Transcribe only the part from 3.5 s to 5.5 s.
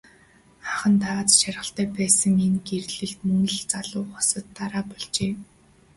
л залуу хосод дараа болжээ.